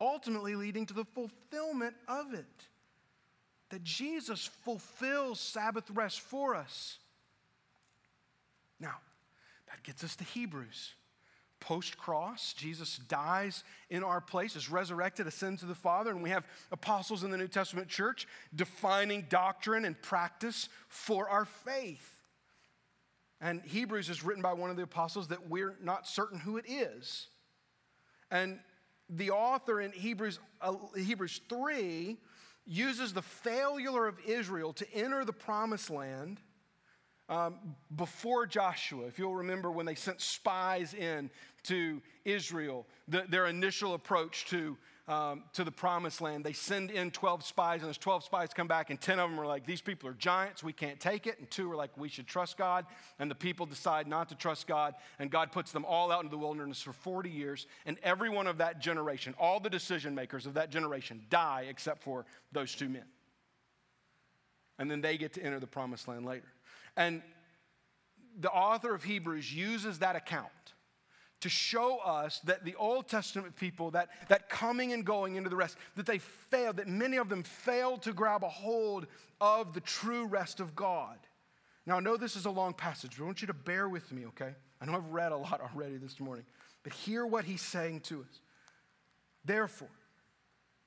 [0.00, 2.68] ultimately leading to the fulfillment of it
[3.72, 6.98] that Jesus fulfills Sabbath rest for us.
[8.78, 8.96] Now,
[9.68, 10.92] that gets us to Hebrews.
[11.58, 16.28] Post cross, Jesus dies in our place, is resurrected, ascends to the Father, and we
[16.28, 22.20] have apostles in the New Testament church defining doctrine and practice for our faith.
[23.40, 26.66] And Hebrews is written by one of the apostles that we're not certain who it
[26.68, 27.28] is.
[28.30, 28.58] And
[29.08, 32.18] the author in Hebrews, uh, Hebrews 3
[32.66, 36.40] uses the failure of Israel to enter the promised land
[37.28, 37.56] um,
[37.96, 39.06] before Joshua.
[39.06, 41.30] If you'll remember when they sent spies in
[41.64, 44.76] to Israel, the, their initial approach to
[45.08, 46.44] um, to the promised land.
[46.44, 49.40] They send in 12 spies, and those 12 spies come back, and 10 of them
[49.40, 51.38] are like, These people are giants, we can't take it.
[51.38, 52.86] And two are like, We should trust God.
[53.18, 56.30] And the people decide not to trust God, and God puts them all out into
[56.30, 57.66] the wilderness for 40 years.
[57.84, 62.02] And every one of that generation, all the decision makers of that generation, die except
[62.02, 63.04] for those two men.
[64.78, 66.48] And then they get to enter the promised land later.
[66.96, 67.22] And
[68.38, 70.48] the author of Hebrews uses that account
[71.42, 75.56] to show us that the Old Testament people, that, that coming and going into the
[75.56, 79.06] rest, that they failed, that many of them failed to grab a hold
[79.40, 81.18] of the true rest of God.
[81.84, 84.12] Now, I know this is a long passage, but I want you to bear with
[84.12, 84.54] me, okay?
[84.80, 86.44] I know I've read a lot already this morning,
[86.84, 88.40] but hear what he's saying to us.
[89.44, 89.90] Therefore,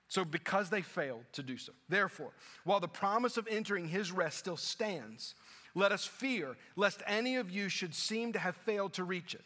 [0.07, 2.31] so because they failed to do so, therefore,
[2.63, 5.35] while the promise of entering his rest still stands,
[5.73, 9.43] let us fear lest any of you should seem to have failed to reach it.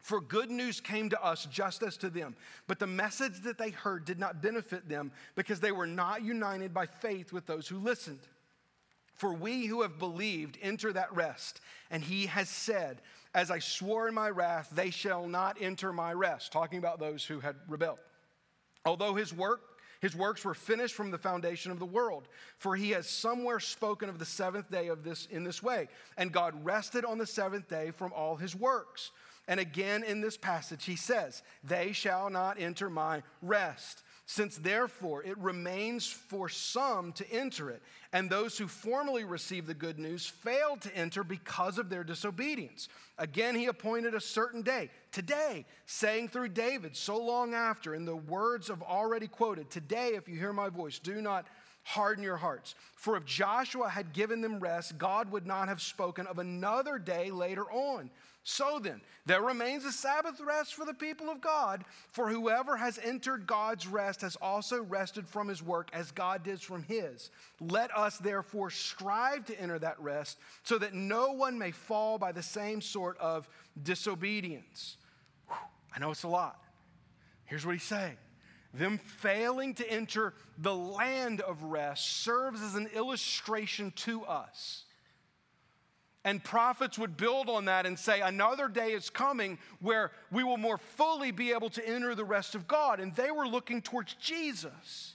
[0.00, 2.34] For good news came to us just as to them,
[2.66, 6.72] but the message that they heard did not benefit them because they were not united
[6.72, 8.20] by faith with those who listened.
[9.14, 11.60] For we who have believed enter that rest.
[11.90, 13.02] And he has said,
[13.34, 16.52] As I swore in my wrath, they shall not enter my rest.
[16.52, 17.98] Talking about those who had rebelled.
[18.86, 19.60] Although his work
[20.00, 22.26] his works were finished from the foundation of the world,
[22.56, 25.88] for he has somewhere spoken of the seventh day of this in this way.
[26.16, 29.10] And God rested on the seventh day from all his works.
[29.48, 34.02] And again in this passage, he says, They shall not enter my rest.
[34.26, 37.82] Since therefore it remains for some to enter it,
[38.12, 42.88] and those who formerly received the good news failed to enter because of their disobedience.
[43.18, 48.14] Again, he appointed a certain day, today, saying through David so long after, in the
[48.14, 51.48] words of already quoted, Today, if you hear my voice, do not
[51.82, 52.76] harden your hearts.
[52.94, 57.32] For if Joshua had given them rest, God would not have spoken of another day
[57.32, 58.10] later on.
[58.42, 62.98] So then, there remains a Sabbath rest for the people of God, for whoever has
[62.98, 67.30] entered God's rest has also rested from his work as God did from his.
[67.60, 72.32] Let us therefore strive to enter that rest, so that no one may fall by
[72.32, 73.48] the same sort of
[73.82, 74.96] disobedience.
[75.46, 75.56] Whew,
[75.94, 76.62] I know it's a lot.
[77.44, 78.16] Here's what he's saying
[78.72, 84.84] them failing to enter the land of rest serves as an illustration to us
[86.24, 90.58] and prophets would build on that and say, another day is coming where we will
[90.58, 93.00] more fully be able to enter the rest of God.
[93.00, 95.14] And they were looking towards Jesus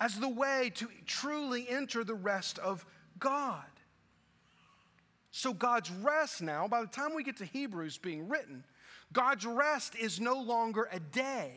[0.00, 2.86] as the way to truly enter the rest of
[3.18, 3.64] God.
[5.32, 8.64] So, God's rest now, by the time we get to Hebrews being written,
[9.12, 11.52] God's rest is no longer a day.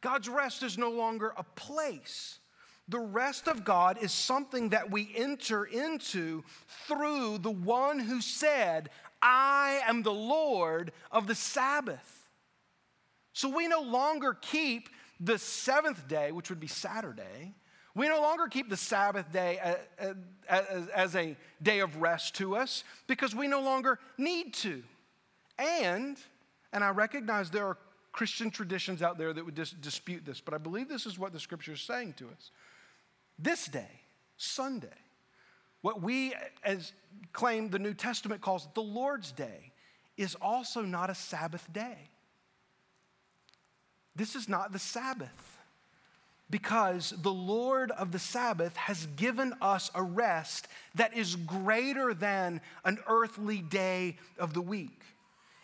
[0.00, 2.39] God's rest is no longer a place.
[2.90, 6.42] The rest of God is something that we enter into
[6.88, 8.90] through the one who said,
[9.22, 12.28] I am the Lord of the Sabbath.
[13.32, 14.88] So we no longer keep
[15.20, 17.54] the seventh day, which would be Saturday.
[17.94, 20.14] We no longer keep the Sabbath day uh, uh,
[20.48, 20.62] uh,
[20.92, 24.82] as a day of rest to us because we no longer need to.
[25.58, 26.16] And,
[26.72, 27.78] and I recognize there are
[28.10, 31.32] Christian traditions out there that would dis- dispute this, but I believe this is what
[31.32, 32.50] the scripture is saying to us.
[33.42, 34.00] This day,
[34.36, 34.88] Sunday,
[35.80, 36.92] what we as
[37.32, 39.72] claim the New Testament calls the Lord's Day,
[40.16, 42.10] is also not a Sabbath day.
[44.14, 45.58] This is not the Sabbath
[46.50, 52.60] because the Lord of the Sabbath has given us a rest that is greater than
[52.84, 55.00] an earthly day of the week.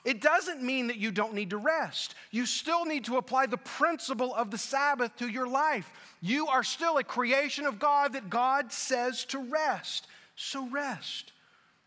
[0.06, 2.14] It doesn't mean that you don't need to rest.
[2.30, 5.90] You still need to apply the principle of the Sabbath to your life.
[6.20, 10.06] You are still a creation of God that God says to rest.
[10.36, 11.32] So rest.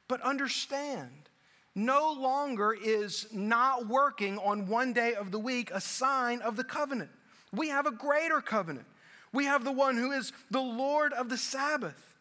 [0.10, 1.30] But understand,
[1.76, 6.66] no longer is not working on one day of the week a sign of the
[6.66, 7.12] covenant.
[7.54, 8.88] We have a greater covenant.
[9.32, 12.18] We have the one who is the Lord of the Sabbath,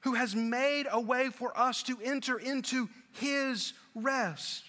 [0.00, 4.63] who has made a way for us to enter into his rest.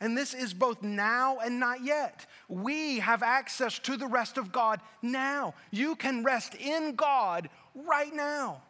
[0.00, 2.24] And this is both now and not yet.
[2.48, 5.54] We have access to the rest of God now.
[5.70, 8.62] You can rest in God right now.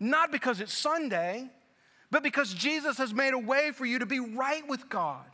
[0.00, 1.50] Not because it's Sunday,
[2.10, 5.26] but because Jesus has made a way for you to be right with God.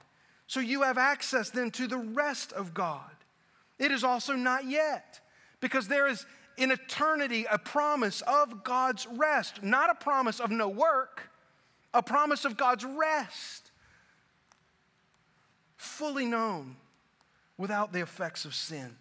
[0.49, 3.11] So you have access then to the rest of God.
[3.79, 5.20] It is also not yet,
[5.61, 10.68] because there is in eternity a promise of God's rest, not a promise of no
[10.68, 11.31] work,
[11.93, 13.64] a promise of God's rest
[15.85, 16.76] fully known
[17.57, 18.97] without the effects of sin.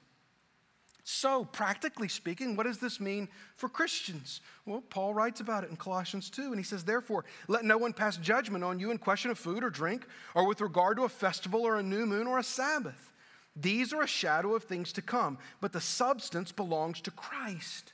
[1.05, 3.27] So, practically speaking, what does this mean
[3.57, 4.39] for Christians?
[4.65, 7.91] Well, Paul writes about it in Colossians 2, and he says, Therefore, let no one
[7.91, 11.09] pass judgment on you in question of food or drink, or with regard to a
[11.09, 13.11] festival or a new moon or a Sabbath.
[13.55, 17.91] These are a shadow of things to come, but the substance belongs to Christ.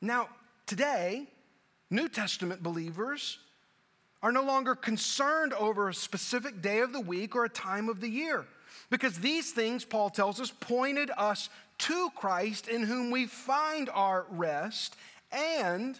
[0.00, 0.28] Now,
[0.66, 1.26] today,
[1.90, 3.38] New Testament believers
[4.22, 8.00] are no longer concerned over a specific day of the week or a time of
[8.00, 8.46] the year.
[8.88, 11.48] Because these things, Paul tells us, pointed us
[11.78, 14.96] to Christ in whom we find our rest,
[15.32, 15.98] and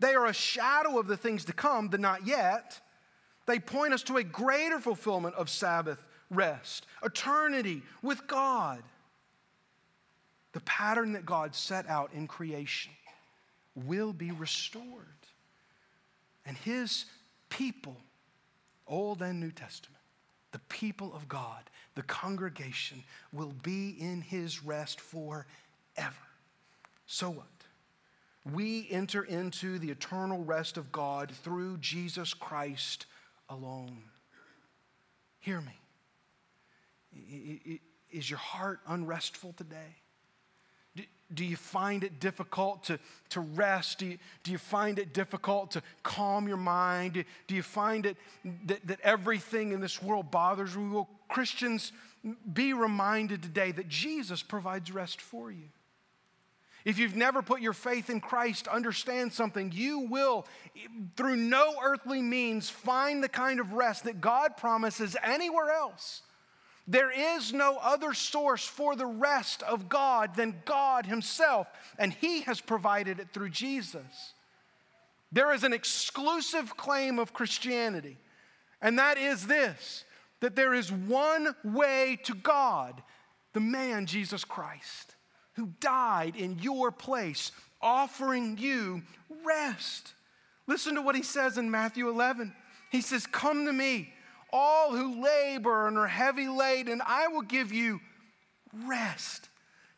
[0.00, 2.80] they are a shadow of the things to come, the not yet.
[3.46, 8.82] They point us to a greater fulfillment of Sabbath rest, eternity with God.
[10.52, 12.92] The pattern that God set out in creation
[13.74, 15.06] will be restored.
[16.44, 17.04] And His
[17.48, 17.96] people,
[18.86, 20.00] Old and New Testament,
[20.52, 25.46] the people of God, the congregation, will be in His rest forever.
[27.06, 27.46] So what?
[28.50, 33.06] We enter into the eternal rest of God through Jesus Christ
[33.48, 34.04] alone.
[35.40, 37.80] Hear me.
[38.10, 39.96] Is your heart unrestful today?
[41.32, 42.98] Do you find it difficult to,
[43.30, 43.98] to rest?
[43.98, 47.22] Do you, do you find it difficult to calm your mind?
[47.46, 48.16] Do you find it
[48.66, 50.90] that, that everything in this world bothers you?
[50.90, 51.92] Well, Christians,
[52.50, 55.68] be reminded today that Jesus provides rest for you.
[56.84, 59.72] If you've never put your faith in Christ, understand something.
[59.74, 60.46] You will,
[61.16, 66.22] through no earthly means, find the kind of rest that God promises anywhere else.
[66.90, 71.68] There is no other source for the rest of God than God Himself,
[71.98, 74.32] and He has provided it through Jesus.
[75.30, 78.16] There is an exclusive claim of Christianity,
[78.80, 80.04] and that is this
[80.40, 83.02] that there is one way to God,
[83.52, 85.16] the man Jesus Christ,
[85.54, 87.50] who died in your place,
[87.82, 89.02] offering you
[89.44, 90.14] rest.
[90.66, 92.54] Listen to what He says in Matthew 11.
[92.90, 94.14] He says, Come to me
[94.52, 98.00] all who labor and are heavy laden, I will give you
[98.86, 99.48] rest.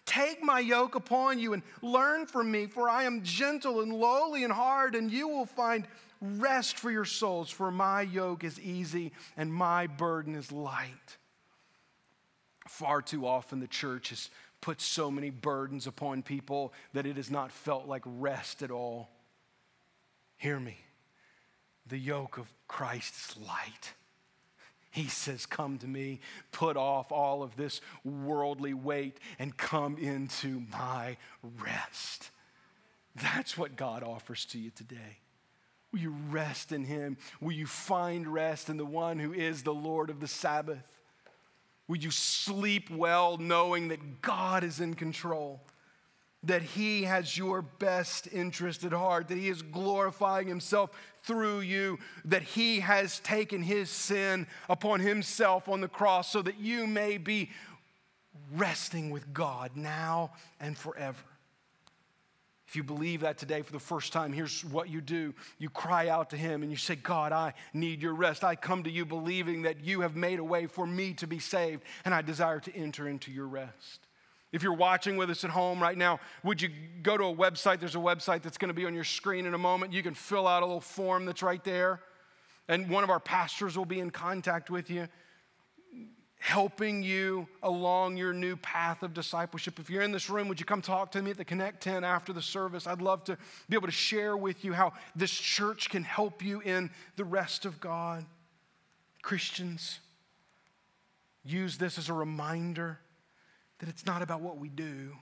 [0.06, 4.42] Take my yoke upon you and learn from me, for I am gentle and lowly
[4.42, 5.86] in heart, and you will find
[6.20, 7.50] rest for your souls.
[7.50, 11.16] For my yoke is easy and my burden is light.
[12.68, 14.30] Far too often, the church has
[14.60, 19.10] put so many burdens upon people that it has not felt like rest at all.
[20.36, 20.78] Hear me.
[21.86, 23.94] The yoke of Christ is light
[24.90, 26.20] he says, Come to me,
[26.52, 31.16] put off all of this worldly weight, and come into my
[31.62, 32.30] rest.
[33.14, 35.18] That's what God offers to you today.
[35.92, 37.16] Will you rest in Him?
[37.40, 40.98] Will you find rest in the one who is the Lord of the Sabbath?
[41.88, 45.60] Will you sleep well knowing that God is in control?
[46.44, 50.90] That He has your best interest at heart, that He is glorifying Himself
[51.22, 56.58] through you, that He has taken His sin upon Himself on the cross so that
[56.58, 57.50] you may be
[58.54, 61.18] resting with God now and forever.
[62.66, 65.34] If you believe that today for the first time, here's what you do.
[65.58, 68.44] You cry out to Him and you say, God, I need your rest.
[68.44, 71.40] I come to you believing that you have made a way for me to be
[71.40, 74.06] saved, and I desire to enter into your rest.
[74.52, 76.70] If you're watching with us at home right now, would you
[77.02, 77.78] go to a website?
[77.78, 79.92] There's a website that's going to be on your screen in a moment.
[79.92, 82.00] You can fill out a little form that's right there,
[82.68, 85.06] and one of our pastors will be in contact with you,
[86.40, 89.78] helping you along your new path of discipleship.
[89.78, 92.02] If you're in this room, would you come talk to me at the Connect 10
[92.02, 92.88] after the service?
[92.88, 93.38] I'd love to
[93.68, 97.66] be able to share with you how this church can help you in the rest
[97.66, 98.24] of God.
[99.22, 100.00] Christians,
[101.44, 102.98] use this as a reminder
[103.80, 105.16] that it's not about what we do,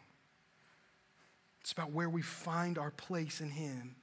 [1.60, 3.96] it's about where we find our place in Him.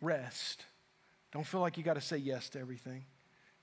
[0.00, 0.64] Rest.
[1.32, 3.04] Don't feel like you got to say yes to everything.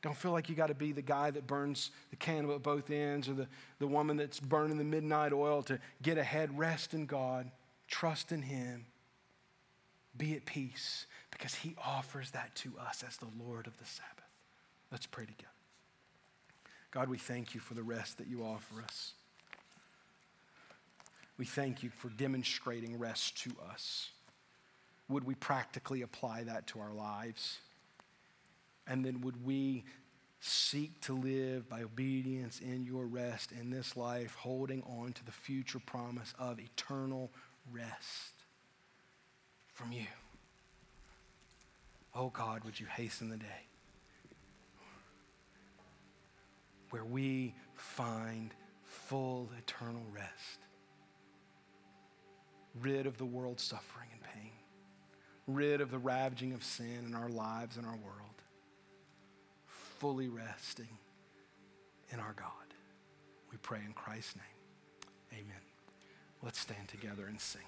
[0.01, 2.91] Don't feel like you got to be the guy that burns the candle at both
[2.91, 3.47] ends or the,
[3.79, 6.57] the woman that's burning the midnight oil to get ahead.
[6.57, 7.49] Rest in God,
[7.87, 8.85] trust in Him,
[10.15, 14.13] be at peace because He offers that to us as the Lord of the Sabbath.
[14.91, 15.49] Let's pray together.
[16.91, 19.13] God, we thank you for the rest that you offer us.
[21.37, 24.09] We thank you for demonstrating rest to us.
[25.07, 27.59] Would we practically apply that to our lives?
[28.87, 29.85] And then would we
[30.39, 35.31] seek to live by obedience in your rest in this life, holding on to the
[35.31, 37.31] future promise of eternal
[37.71, 38.33] rest
[39.73, 40.07] from you?
[42.15, 43.67] Oh God, would you hasten the day
[46.89, 50.66] where we find full eternal rest?
[52.81, 54.51] Rid of the world's suffering and pain,
[55.47, 58.41] rid of the ravaging of sin in our lives and our world,
[59.65, 60.97] fully resting
[62.11, 62.51] in our God.
[63.51, 65.39] We pray in Christ's name.
[65.41, 65.61] Amen.
[66.43, 67.61] Let's stand together and sing.